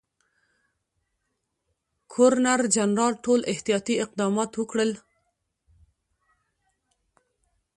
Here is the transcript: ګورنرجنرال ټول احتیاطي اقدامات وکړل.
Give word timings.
ګورنرجنرال 2.13 3.13
ټول 3.25 3.39
احتیاطي 3.53 3.95
اقدامات 4.05 4.51
وکړل. 4.55 4.91